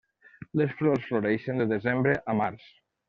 [0.61, 2.67] Les flors floreixen de desembre a març.